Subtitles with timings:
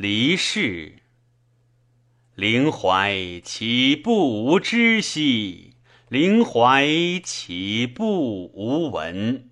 [0.00, 0.92] 离世。
[2.36, 5.74] 灵怀岂不无知兮，
[6.08, 6.86] 灵怀
[7.24, 9.50] 岂不无闻。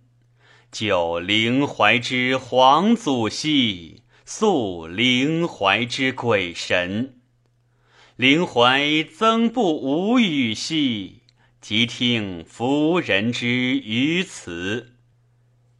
[0.70, 7.18] 就灵怀之皇祖兮，肃灵怀之鬼神。
[8.14, 11.22] 灵怀曾不无语兮，
[11.60, 14.92] 即听夫人之于此。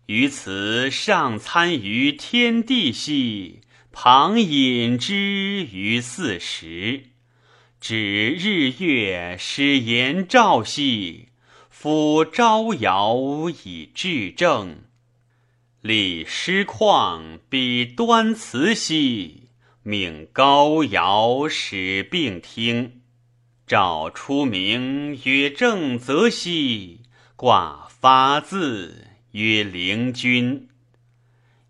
[0.07, 3.61] 于此上参于天地兮。
[3.99, 7.05] 旁引之于四时，
[7.81, 11.31] 指日月使言照兮，
[11.71, 13.17] 夫招摇
[13.65, 14.83] 以至正。
[15.81, 19.49] 立师旷比端辞兮，
[19.83, 23.01] 命高尧使并听。
[23.67, 27.01] 诏出名曰正则兮，
[27.35, 30.69] 卦发字曰灵君。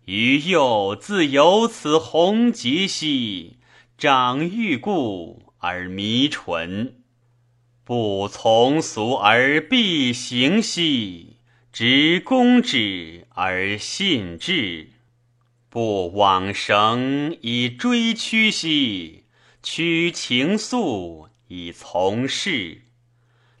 [0.07, 3.57] 于幼自有此弘节兮，
[3.97, 7.01] 长欲故而弥纯，
[7.83, 11.39] 不从俗而必行兮，
[11.73, 14.91] 执公之而信至，
[15.67, 19.25] 不往绳以追趋兮，
[19.61, 22.83] 取情愫以从事，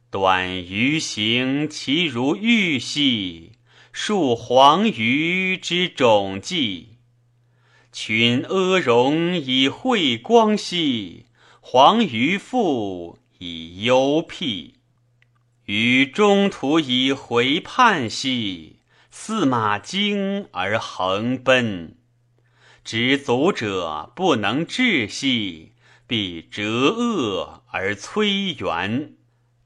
[0.09, 3.56] 短于行其如玉兮。
[3.99, 6.99] 树黄鱼之种迹，
[7.91, 11.25] 群阿荣以会光兮，
[11.59, 14.75] 黄鱼复以幽僻。
[15.65, 21.97] 于中途以回畔兮，驷马惊而横奔。
[22.83, 25.71] 执足者不能至兮，
[26.05, 29.15] 必折恶而摧圆。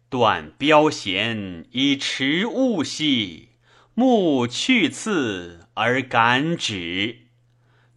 [0.10, 3.50] 断标弦以持物兮。
[3.94, 7.28] 目去次而感止，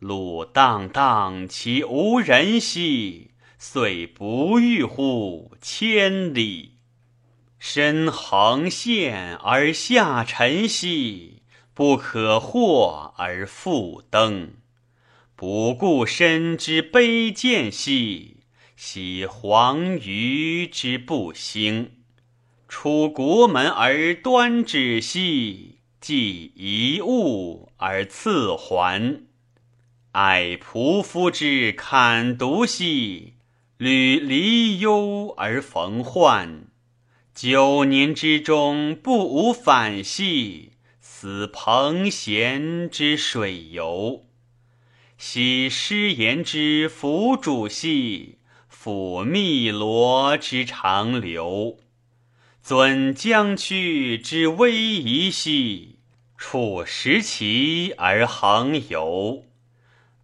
[0.00, 6.72] 路荡荡其无人兮，遂不欲乎千里。
[7.60, 11.42] 身横陷而下沉兮，
[11.72, 14.54] 不可获而复登。
[15.36, 18.38] 不顾身之卑贱兮，
[18.76, 21.92] 喜黄鱼之不兴。
[22.68, 25.78] 出国门而端止兮。
[26.06, 29.22] 既一物而次还，
[30.12, 33.36] 哀仆夫之坎独兮，
[33.78, 36.66] 履离忧而逢患。
[37.34, 44.26] 九年之中不无反兮，死彭贤之水游。
[45.16, 51.78] 昔师言之辅主兮，辅汨罗之长流。
[52.62, 55.93] 尊将屈之威仪兮。
[56.36, 59.44] 处时齐而横游，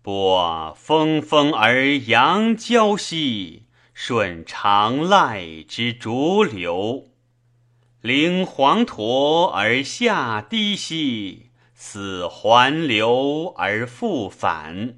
[0.03, 7.09] 播风风而扬交兮，顺长赖之逐流。
[8.00, 14.97] 临黄沱而下低兮，死环流而复返。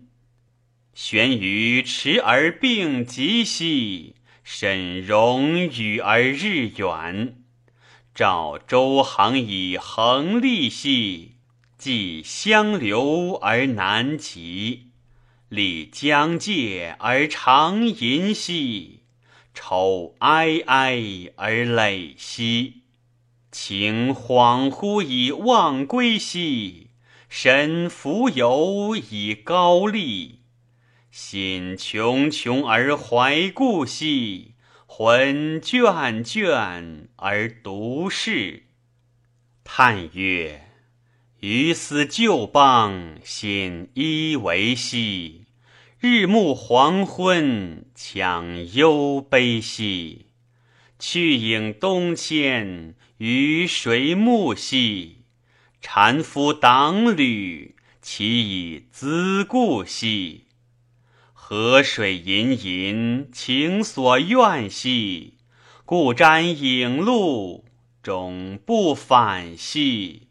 [0.94, 7.41] 悬于池而并极兮，沈荣与而日远。
[8.14, 11.36] 赵周行以恒立兮，
[11.78, 14.88] 既相留而难及；
[15.48, 19.04] 立疆界而长吟兮，
[19.54, 21.02] 愁哀哀
[21.36, 22.82] 而累兮。
[23.50, 26.90] 情恍惚以忘归兮，
[27.30, 30.40] 神浮游以高丽。
[31.10, 34.52] 心穷穷而怀故兮。
[34.94, 38.64] 魂倦倦而独逝，
[39.64, 40.68] 叹曰
[41.40, 45.46] ：“余思旧邦，心依为兮。
[45.98, 50.26] 日暮黄昏，强忧悲兮。
[50.98, 55.22] 去影东迁，于谁暮兮？
[55.82, 60.44] 搀扶党侣，其以资故兮。”
[61.54, 65.34] 河水盈盈，情所愿兮；
[65.84, 67.66] 故瞻影路，
[68.02, 70.28] 终不返兮。